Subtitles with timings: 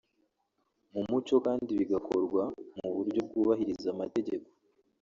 [0.93, 2.43] mu mucyo kandi bigakorwa
[2.79, 4.47] mu buryo bwubahiriza amategeko